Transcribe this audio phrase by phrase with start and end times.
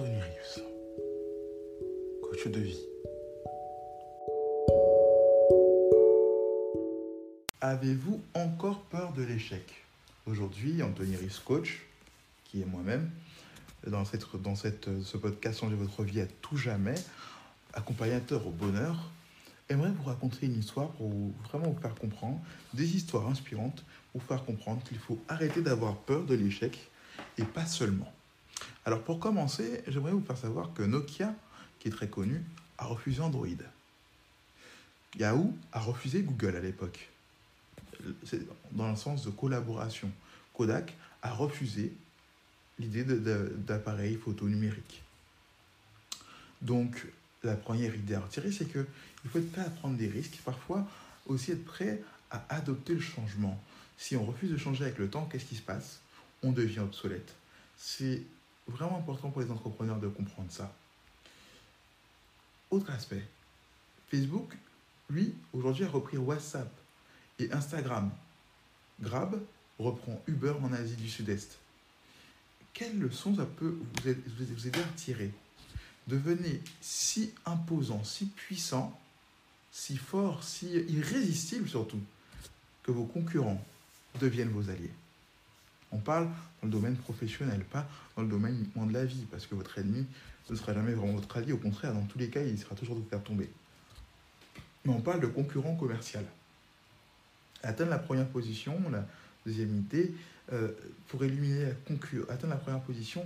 [0.00, 0.60] Anthony Rius,
[2.22, 2.80] coach de vie.
[7.60, 9.62] Avez-vous encore peur de l'échec?
[10.24, 11.82] Aujourd'hui, Anthony Rius, coach,
[12.44, 13.10] qui est moi-même,
[13.86, 16.94] dans, ce podcast Changer votre vie à tout jamais,
[17.74, 19.10] accompagnateur au bonheur,
[19.68, 21.10] aimerait vous raconter une histoire pour
[21.50, 22.40] vraiment vous faire comprendre,
[22.72, 26.90] des histoires inspirantes pour vous faire comprendre qu'il faut arrêter d'avoir peur de l'échec
[27.36, 28.10] et pas seulement.
[28.84, 31.34] Alors pour commencer, j'aimerais vous faire savoir que Nokia,
[31.78, 32.42] qui est très connu,
[32.78, 33.46] a refusé Android.
[35.18, 37.08] Yahoo a refusé Google à l'époque.
[38.72, 40.10] Dans le sens de collaboration.
[40.54, 41.92] Kodak a refusé
[42.78, 45.02] l'idée d'appareils photo numériques.
[46.62, 47.06] Donc,
[47.42, 48.86] la première idée à retirer, c'est que
[49.24, 50.86] il faut être prêt à prendre des risques, parfois
[51.26, 53.60] aussi être prêt à adopter le changement.
[53.98, 56.00] Si on refuse de changer avec le temps, qu'est-ce qui se passe?
[56.42, 57.34] On devient obsolète.
[58.70, 60.72] Vraiment important pour les entrepreneurs de comprendre ça.
[62.70, 63.26] Autre aspect,
[64.08, 64.56] Facebook,
[65.08, 66.70] lui, aujourd'hui, a repris WhatsApp
[67.38, 68.10] et Instagram.
[69.00, 69.40] Grab
[69.78, 71.58] reprend Uber en Asie du Sud-Est.
[72.72, 75.32] Quelle leçon ça peut vous aider à tirer?
[76.06, 78.98] Devenez si imposant, si puissant,
[79.72, 82.00] si fort, si irrésistible surtout,
[82.82, 83.64] que vos concurrents
[84.20, 84.92] deviennent vos alliés.
[85.92, 87.86] On parle dans le domaine professionnel, pas
[88.16, 90.06] dans le domaine de la vie, parce que votre ennemi
[90.48, 92.96] ne sera jamais vraiment votre allié, au contraire, dans tous les cas, il sera toujours
[92.96, 93.48] de vous faire tomber.
[94.84, 96.24] Mais on parle de concurrent commercial.
[97.62, 99.06] Atteindre la première position, la
[99.46, 100.12] deuxième idée,
[100.52, 100.72] euh,
[101.08, 103.24] pour éliminer la concurrence, atteindre la première position,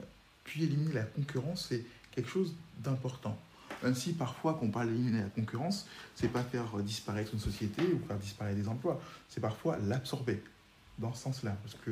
[0.00, 0.04] euh,
[0.44, 3.38] puis éliminer la concurrence, c'est quelque chose d'important.
[3.82, 7.82] Même si parfois, quand on parle d'éliminer la concurrence, c'est pas faire disparaître une société
[7.82, 10.42] ou faire disparaître des emplois, c'est parfois l'absorber
[10.98, 11.56] dans ce sens-là.
[11.62, 11.90] Parce que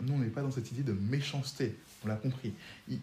[0.00, 2.52] nous, on n'est pas dans cette idée de méchanceté, on l'a compris.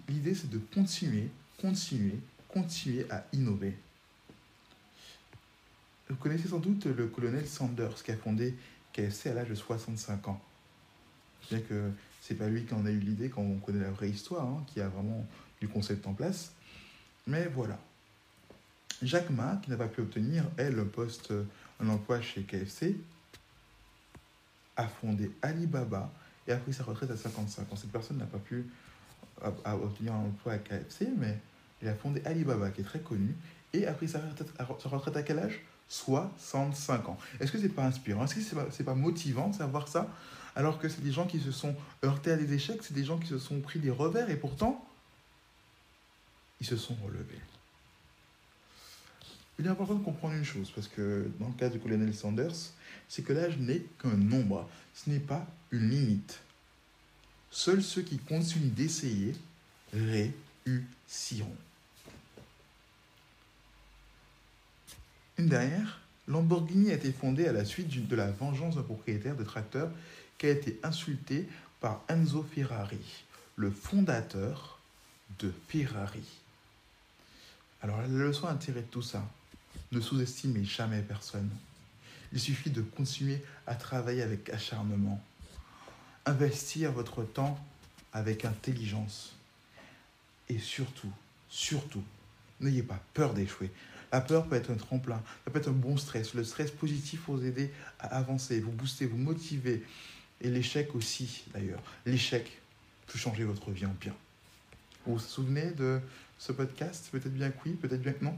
[0.08, 1.30] L'idée, c'est de continuer,
[1.62, 3.78] continuer, continuer à innover.
[6.10, 8.56] Vous connaissez sans doute le colonel Sanders qui a fondé
[8.94, 10.42] KFC à l'âge de 65 ans.
[11.50, 14.10] Bien que c'est pas lui qui en a eu l'idée quand on connaît la vraie
[14.10, 15.26] histoire, hein, qui a vraiment
[15.62, 16.52] du concept en place.
[17.28, 17.80] Mais voilà.
[19.04, 21.32] Jack Ma, qui n'a pas pu obtenir, elle, un poste,
[21.80, 22.96] un emploi chez KFC,
[24.80, 26.10] a fondé Alibaba
[26.48, 27.76] et a pris sa retraite à 55 ans.
[27.76, 28.66] Cette personne n'a pas pu
[29.42, 31.38] a obtenir un emploi à KFC, mais
[31.82, 33.36] il a fondé Alibaba, qui est très connu,
[33.74, 35.62] et a pris sa retraite à, quel âge?
[35.88, 37.18] 65 ans.
[37.40, 38.26] Est-ce que c'est pas inspirant?
[38.26, 40.08] Est-ce que c'est pas, pas motivant de savoir ça?
[40.56, 43.18] Alors que c'est des gens qui se sont heurtés à des échecs, c'est des gens
[43.18, 44.86] qui se sont pris des revers, et pourtant,
[46.60, 47.40] ils se sont relevés.
[49.60, 52.56] Il est important de comprendre une chose, parce que dans le cas du colonel Sanders,
[53.10, 56.40] c'est que l'âge n'est qu'un nombre, ce n'est pas une limite.
[57.52, 59.36] Seuls ceux qui continuent d'essayer
[59.92, 61.56] réussiront.
[65.38, 69.44] Une dernière, Lamborghini a été fondée à la suite de la vengeance d'un propriétaire de
[69.44, 69.92] tracteur
[70.38, 71.50] qui a été insulté
[71.82, 73.24] par Enzo Ferrari,
[73.58, 74.80] le fondateur
[75.40, 76.24] de Ferrari.
[77.82, 79.26] Alors la leçon à tirer de tout ça,
[79.92, 81.50] ne sous-estimez jamais personne.
[82.32, 85.22] Il suffit de continuer à travailler avec acharnement.
[86.26, 87.60] Investir votre temps
[88.14, 89.34] avec intelligence.
[90.48, 91.12] Et surtout,
[91.48, 92.04] surtout,
[92.60, 93.72] n'ayez pas peur d'échouer.
[94.12, 96.34] La peur peut être un tremplin, ça peut être un bon stress.
[96.34, 99.84] Le stress positif vous aider à avancer, vous booster, vous motiver.
[100.42, 101.82] Et l'échec aussi, d'ailleurs.
[102.06, 102.60] L'échec
[103.08, 104.16] peut changer votre vie en bien.
[105.06, 106.00] Vous vous souvenez de
[106.38, 107.10] ce podcast?
[107.12, 108.38] Peut-être bien que oui, peut-être bien que non?